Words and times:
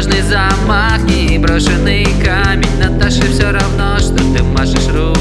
Ложный 0.00 0.22
замах, 0.22 0.98
не 1.02 1.36
брошенный 1.36 2.06
камень. 2.24 2.78
Наташе 2.78 3.20
все 3.30 3.50
равно, 3.50 3.98
что 3.98 4.16
ты 4.16 4.42
машешь 4.42 4.88
руку 4.94 5.19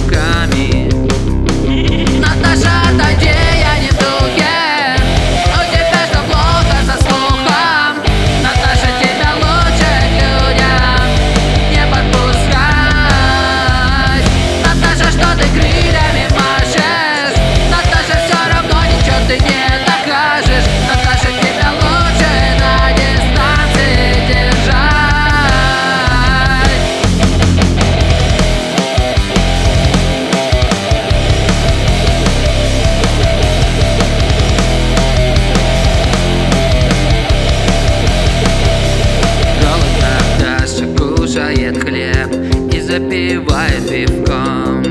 запивает 43.70 43.90
пивком. 43.90 44.84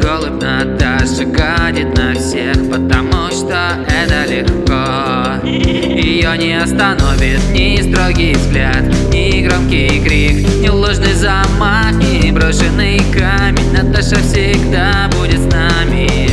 Голубь 0.00 0.42
Наташа 0.42 1.24
гадит 1.24 1.96
на 1.96 2.14
всех, 2.14 2.70
потому 2.70 3.30
что 3.30 3.84
это 3.88 4.30
легко. 4.30 5.46
Ее 5.46 6.36
не 6.38 6.60
остановит 6.60 7.40
ни 7.52 7.80
строгий 7.80 8.34
взгляд, 8.34 8.82
ни 9.12 9.46
громкий 9.46 10.00
крик 10.02 10.46
Ни 10.60 10.68
ложный 10.68 11.14
замах, 11.14 11.92
ни 11.94 12.30
брошенный 12.30 13.00
камень. 13.12 13.72
Наташа 13.72 14.16
всегда 14.16 15.08
будет 15.12 15.40
с 15.40 15.52
нами 15.52 16.29